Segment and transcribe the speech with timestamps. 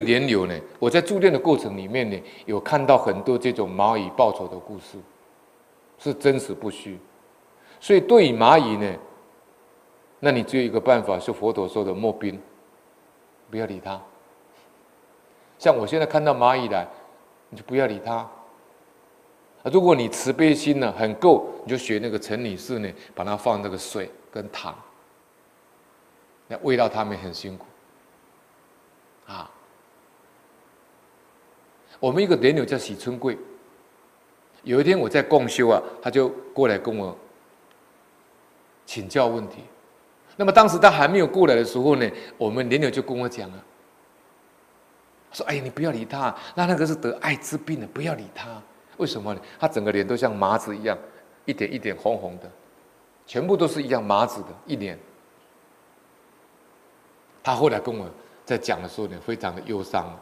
[0.00, 4.96] 莲友呢，我在住店的过程里面呢，有看到很多这种蚂蚁报仇的故事，
[5.98, 6.96] 是真实不虚。
[7.80, 8.94] 所以对于蚂蚁呢，
[10.20, 12.40] 那你只有一个办法，是佛陀说的莫兵，
[13.50, 14.00] 不要理他。
[15.58, 16.86] 像我现在看到蚂蚁来，
[17.50, 18.28] 你就不要理他。
[19.64, 24.72] 如果你慈悲心呢很够，你就学那个陈女士呢，把它放那个水跟糖，
[26.46, 27.66] 那喂到它们很辛苦。
[29.26, 29.50] 啊，
[32.00, 33.36] 我们一个莲友叫喜春贵，
[34.62, 37.16] 有一天我在共修啊，他就过来跟我
[38.86, 39.64] 请教问题。
[40.36, 43.64] 那么当时他还没有过来的时候呢，我们莲友就跟我讲啊。
[45.30, 48.62] 说：“哎呀，你不要理他，那那个是得艾滋病的，不要理他。
[48.96, 49.40] 为什么呢？
[49.60, 50.96] 他整个脸都像麻子一样，
[51.44, 52.50] 一点一点红红的，
[53.26, 54.98] 全部都是一样麻子的一脸。
[57.42, 58.08] 他后来跟我
[58.44, 60.18] 在讲的时候呢，非常的忧伤。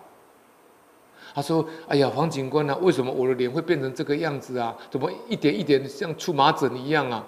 [1.37, 4.75] 他说：‘哎呀，黄警官啊，为什么我的脸会变成这个样子啊？
[4.91, 7.23] 怎么一点一点像出麻疹一样啊？’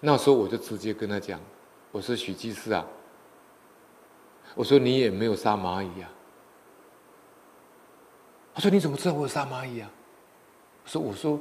[0.00, 1.38] 那时候我就直接跟他讲
[1.92, 2.82] ：‘我说许居士啊，
[4.54, 6.08] 我说你也没有杀蚂蚁啊。’
[8.54, 9.90] 他说：“你怎么知道我有杀蚂蚁啊？”
[10.84, 11.38] 我说：“我说，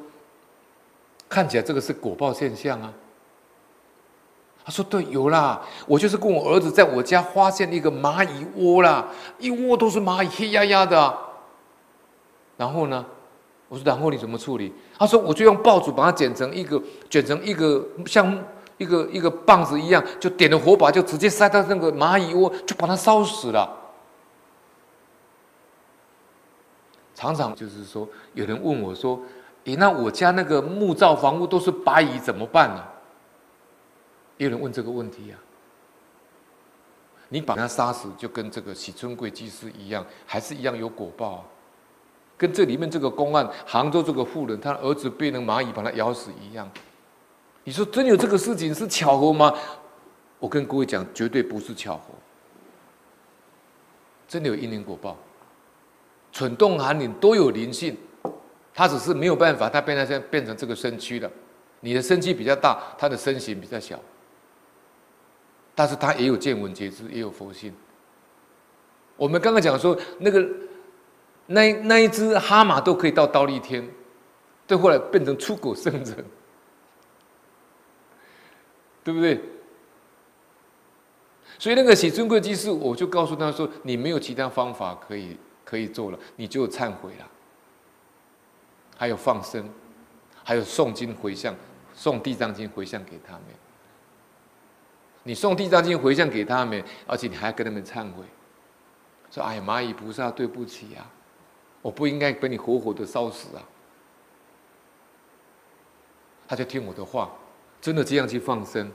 [1.29, 2.93] 看起来这个是果报现象啊。”
[4.65, 9.05] 他说：“对，有啦，我就是跟我儿子在我家发现一个蚂蚁窝啦，
[9.37, 11.17] 一窝都是蚂蚁，黑压压的。
[12.55, 13.05] 然后呢，
[13.67, 14.73] 我说：然后你怎么处理？
[14.97, 18.41] 他说：我就用报纸把它剪成一个，卷成一个像
[18.77, 23.67] 一个一个棒子一样，就点了火把，就直接塞到那个蚂蚁窝，就把它烧死了。”
[27.13, 29.19] 常常就是说，有人问我说
[29.65, 32.81] ：“诶，那我家那个木造房屋都是白蚁，怎么办呢？”
[34.43, 35.37] 有人问这个问题呀。
[37.29, 41.43] 你把它杀死，就跟这个喜春贵居士一样，还是一样有果报啊。
[42.37, 46.69] 跟这里面这个公案，杭州这个妇人，她儿子被那蚂蚁把他咬死一样。
[47.63, 49.53] 你说真有这个事情是巧合吗？
[50.37, 52.13] 我跟各位讲，绝对不是巧合，
[54.27, 55.17] 真的有因缘果报。
[56.31, 57.97] 蠢动寒灵都有灵性，
[58.73, 61.31] 他只是没有办法，他变成现在变成这个身躯了。
[61.79, 63.99] 你的身躯比较大，他的身形比较小，
[65.75, 67.73] 但是他也有见闻觉知，也有佛性。
[69.15, 70.47] 我们刚刚讲说，那个
[71.47, 73.87] 那那一只哈马都可以到忉利天，
[74.67, 76.05] 对，后来变成出狗圣人，
[79.03, 79.41] 对不对？
[81.59, 85.37] 所以那个喜尊贵居士，我就告诉他说，你没有其他方法可以。
[85.65, 87.27] 可以做了，你就忏悔了。
[88.95, 89.67] 还有放生，
[90.43, 91.55] 还有诵经回向，
[91.97, 93.43] 诵地藏经回向给他们。
[95.23, 98.25] 你诵地藏经回向给他们，而且你还要跟他们忏悔，
[99.31, 101.09] 说：“哎呀，蚂蚁菩萨，对不起啊，
[101.81, 103.63] 我不应该被你活活的烧死啊。”
[106.45, 107.31] 他就听我的话，
[107.81, 108.91] 真的这样去放生，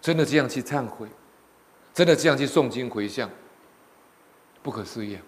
[0.00, 1.08] 真的这样去忏悔，
[1.92, 3.28] 真的这样去诵经回向，
[4.62, 5.22] 不可思议啊！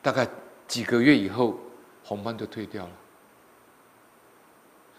[0.00, 0.26] 大概
[0.68, 1.58] 几个月以后，
[2.04, 2.92] 红斑就退掉了。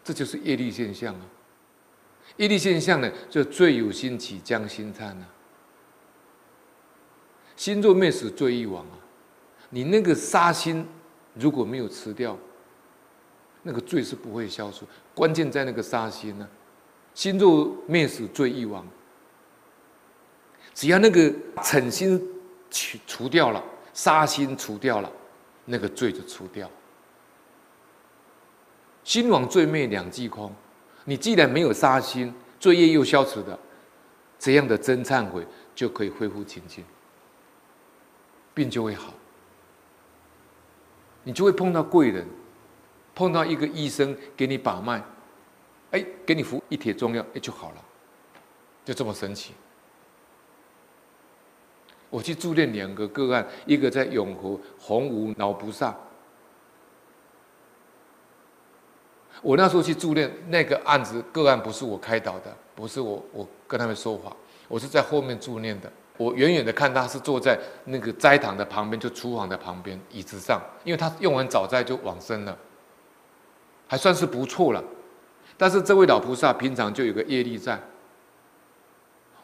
[0.03, 1.21] 这就是业力现象啊！
[2.37, 5.27] 业力现象呢，就罪有心起，将心忏啊。
[7.55, 8.97] 心若灭死，罪亦亡啊！
[9.69, 10.87] 你那个杀心
[11.35, 12.37] 如果没有吃掉，
[13.63, 14.85] 那个罪是不会消除。
[15.13, 16.49] 关键在那个杀心呢、啊。
[17.13, 18.87] 心若灭死，罪亦亡。
[20.73, 22.19] 只要那个嗔心
[22.69, 23.63] 去除掉了。
[23.93, 25.11] 杀心除掉了，
[25.65, 26.71] 那个罪就除掉。
[29.03, 30.55] 心亡罪灭两俱空。
[31.05, 33.57] 你既然没有杀心，罪业又消除的，
[34.37, 36.83] 这样的真忏悔就可以恢复清净，
[38.53, 39.13] 病就会好。
[41.23, 42.25] 你就会碰到贵人，
[43.13, 45.03] 碰到一个医生给你把脉，
[45.91, 47.83] 哎，给你服一帖中药，哎，就好了，
[48.85, 49.53] 就这么神奇。
[52.09, 55.95] 我去助念两个个案，一个在永和洪武老菩萨。
[59.41, 64.31] 我那时候去助念那个案子个案，不是我开导的，不是我我跟他们说法，
[64.67, 65.91] 我是在后面助念的。
[66.17, 72.55] 我远远的看他是坐在那个斋堂的旁边，就厨房的旁边椅子上，因为他用完早斋就往生了，
[73.87, 74.83] 还算是不错了。
[75.57, 77.79] 但是这位老菩萨平常就有个业力在，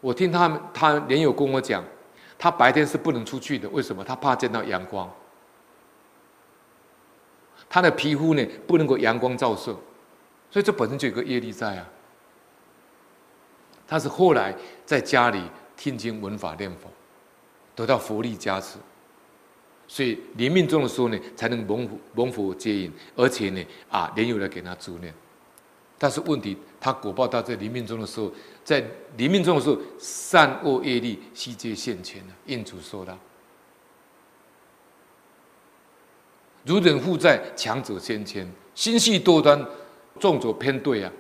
[0.02, 1.84] 我听他们他莲友跟我讲。
[2.40, 4.04] 他白天是不能出去的，为什么？
[4.04, 5.12] 他怕见到阳光。
[7.68, 9.76] 他的皮肤呢，不能够阳光照射，
[10.50, 11.88] 所以这本身就有个业力在啊。
[13.88, 14.54] 他是后来
[14.86, 15.42] 在家里
[15.76, 16.90] 听经闻法念佛，
[17.76, 18.78] 得到佛力加持，
[19.88, 25.14] 所以临命终的时候呢，才能蒙蒙佛接引，而且呢，啊，莲友来给他助念。
[25.98, 28.32] 但是问题，他果报到在临命终的时候，
[28.64, 28.86] 在
[29.16, 33.18] 临命终的时候，善恶业力悉皆现前了，应主说道
[36.66, 38.46] ：“如人负债，强者先牵，
[38.76, 39.66] 心系多端，
[40.20, 41.12] 纵走偏对啊。”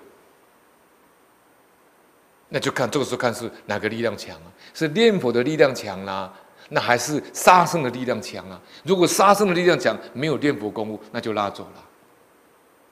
[2.49, 4.47] 那就看这个时候看是哪个力量强啊？
[4.73, 6.33] 是念佛的力量强啦、
[6.69, 8.61] 那还是杀生的力量强啊？
[8.83, 11.83] 如果杀生的力量强，没有念佛功夫，那就拉走了。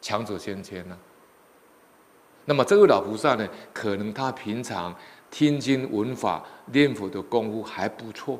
[0.01, 0.97] 强者先牵呐。
[2.43, 4.93] 那么这位老菩萨呢，可能他平常
[5.31, 8.37] 听经闻法、念佛的功夫还不错，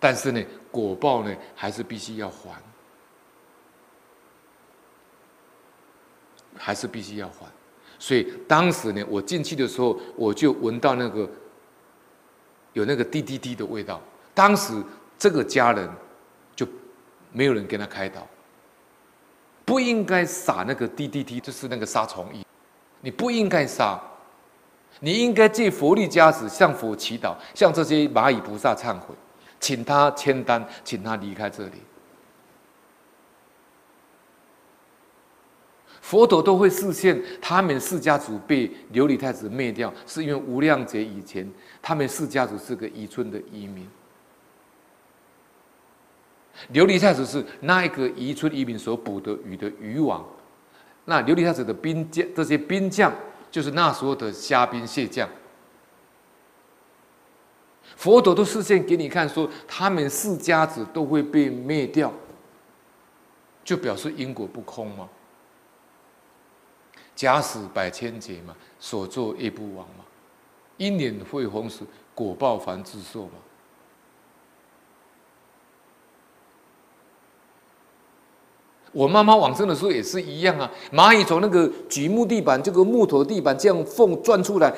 [0.00, 2.60] 但是呢，果报呢，还是必须要还，
[6.66, 7.46] 还是必须要还。
[7.96, 11.30] 所以当时呢，我进去的时候，我就闻到那个
[12.72, 14.02] 有那个滴滴滴的味道。
[14.34, 14.74] 当时
[15.16, 15.88] 这个家人
[16.56, 16.66] 就
[17.30, 18.26] 没有人跟他开导，
[19.64, 22.44] 不应该撒那个滴滴滴，就是那个杀虫液，
[23.00, 24.02] 你不应该杀，
[24.98, 29.14] 你应该借佛力加持，向佛祈祷，向这些蚂蚁菩萨忏悔，
[29.60, 31.80] 请他签单，请他离开这里。
[36.06, 41.50] 佛陀都会示现，他们释迦族被琉璃太子灭掉，是因为无量劫以前，
[41.82, 43.84] 他们释迦族是个渔村的渔民。
[46.72, 50.24] 琉璃太子是那一个渔村渔民所捕的鱼的渔王，
[51.06, 53.12] 那琉璃太子的兵将，这些兵将
[53.50, 55.28] 就是那时候的虾兵蟹将。
[57.96, 62.12] 佛陀都示现给你看，说他们释迦子都会被灭掉，
[63.64, 65.08] 就表示因果不空吗？
[67.16, 70.04] 假使百千劫嘛，所作业不亡嘛，
[70.76, 71.80] 因缘会逢时，
[72.14, 73.32] 果报凡自受嘛。
[78.92, 84.72] 我妈妈往生的时候也是一样啊，蚂蚁从那个榉木地板这个木头地板这样缝钻出来，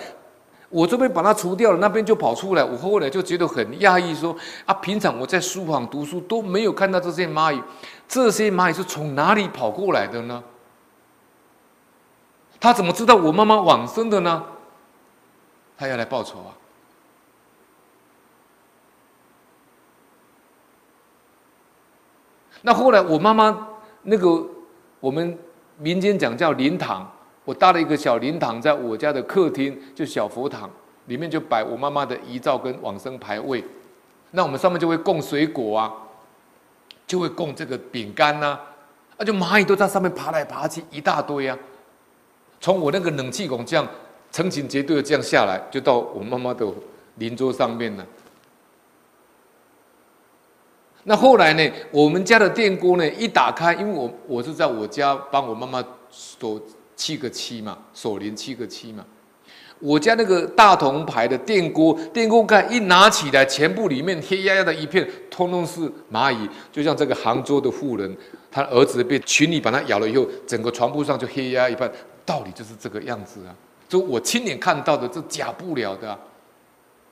[0.71, 2.65] 我这边把它除掉了，那边就跑出来。
[2.65, 7.63] 我后来就觉得很讶异，说啊，平常我在书房读书都没有看到这些蚂蚁，
[8.09, 10.43] 这些蚂蚁是从哪里跑过来的呢？
[12.61, 14.45] 他怎么知道我妈妈往生的呢？
[15.77, 16.51] 他要来报仇啊！
[22.63, 23.69] 那后来我妈妈
[24.03, 24.45] 那个
[24.99, 25.39] 我们
[25.77, 27.09] 民间讲叫灵堂，
[27.45, 30.69] 我搭了一个小灵堂，在我家的客厅，就小佛堂
[31.07, 33.65] 里面就摆我妈妈的遗照跟往生牌位。
[34.33, 35.95] 那我们上面就会供水果啊，
[37.07, 38.59] 就会供这个饼干呐，
[39.17, 41.57] 啊，就蚂蚁都在上面爬来爬去一大堆啊。
[42.61, 43.87] 从我那个冷气孔这样
[44.31, 46.67] 成群结队的这样下来，就到我妈妈的
[47.17, 48.07] 邻桌上面了。
[51.05, 56.61] 那后来呢，我们家的电锅呢一打开，因为我我是在我家帮我妈妈锁
[56.95, 59.05] 七个七嘛，锁灵七个七嘛。
[59.79, 65.81] 我家那个大同牌的电锅，电锅盖一拿起来，全部里面黑压压的一片，通通是
[66.13, 68.15] 蚂蚁，就像这个杭州的富人，
[68.51, 71.91] 她儿子被群里把他咬了以后，整个床铺上就黑压一半。
[72.29, 73.57] 道理就是这个样子啊，
[73.89, 76.19] 就我亲眼看到的，这假不了的啊。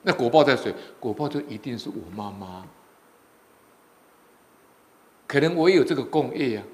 [0.03, 0.75] 那果报在谁？
[1.01, 2.67] 果报就一定是我妈妈。
[5.27, 6.65] 可能我也有这个共业啊。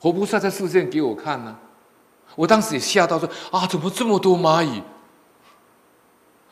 [0.00, 1.56] 活菩萨在示现给我看呢、
[2.34, 4.82] 我当时也吓到说啊，怎么这么多蚂蚁？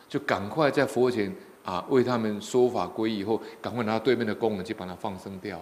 [0.08, 1.34] 就赶快在佛前
[1.64, 5.58] 啊为他们说法皈依以后，赶快拿对面的功能去把它放生掉。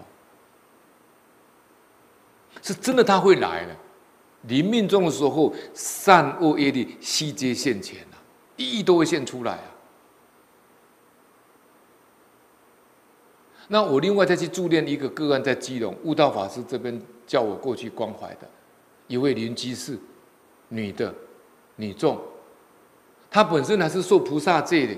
[2.61, 3.77] 是真的，他会来的。
[4.43, 8.17] 临命终的时候，善恶业力悉皆现前啊，
[8.57, 9.65] 一一都会现出来啊。
[13.67, 18.49] 那我另外再去助念一个个案，在基隆悟道法师这边叫我过去关怀的，
[19.09, 19.99] 一位邻居士，
[20.69, 21.15] 女的，
[21.77, 22.19] 女众，
[23.31, 24.95] 她本身还是受菩萨戒的，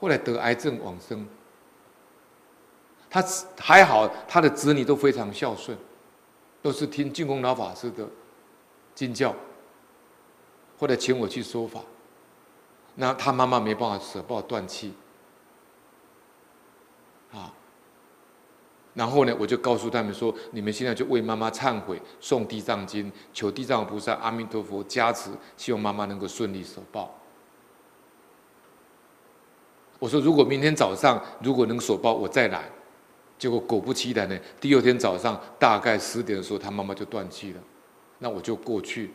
[0.00, 1.24] 后来得癌症往生。
[3.08, 3.22] 她
[3.60, 5.78] 还好，她的子女都非常孝顺。
[6.64, 8.08] 都是听净空老法师的
[8.94, 9.36] 经教，
[10.78, 11.82] 或者请我去说法，
[12.94, 14.94] 那他妈妈没办法舍报断气，
[17.34, 17.52] 啊，
[18.94, 27.14] 然后呢，我就告诉他们说，你们现在就为妈妈忏悔，诵地藏经，求地藏菩萨、阿弥陀佛加持，希望妈妈能够顺利舍报。
[29.98, 32.70] 我说，如果明天早上如果能舍报，我再来。
[33.44, 37.60] 结果果不其然呢，第二天早上大概十点的时候，他妈妈就断气了。
[38.18, 39.10] 那我就过去。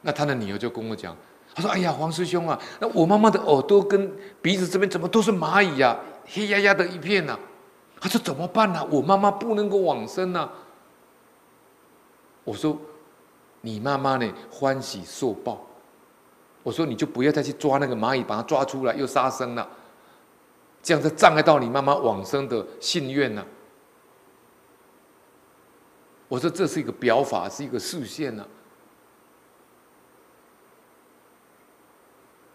[0.00, 1.16] 那他的女儿就跟我讲
[1.54, 5.96] ：“他说：“哎呀，黄师兄啊，那我妈妈的耳朵跟鼻子这边怎么都是蚂蚁呀？
[6.26, 7.38] 黑压压的一片呐。”
[8.00, 8.84] 他说：“怎么办呢？
[8.90, 10.50] 我妈妈不能够往生呐。”
[12.42, 12.76] 我说
[13.62, 14.28] ：“你妈妈呢？
[14.50, 15.64] 欢喜受报。”
[16.64, 19.68] 我说：“你就不要再去抓那个蚂蚁，把它抓出来又杀生了，
[20.82, 23.44] 这样子障碍到你妈妈往生的心愿呢。”
[26.28, 28.46] 我说：“这是一个表法，是一个示现呢。”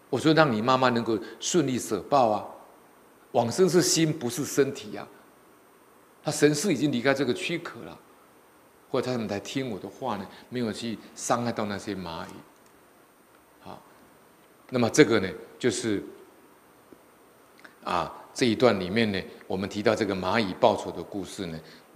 [0.08, 2.46] 我说：“让你妈妈能够顺利舍报啊，
[3.32, 5.06] 往生是心，不是身体呀。
[6.22, 7.98] 他神识已经离开这个躯壳了，
[8.90, 12.30] 或者他们在听我的话呢，没有去伤害到那些蚂蚁。
[13.60, 13.80] 好，
[14.70, 15.28] 那么这个呢，
[15.58, 16.02] 就是
[17.86, 21.58] 啊这一段里面呢，我们提到这个蚂蚁报仇的故事呢。”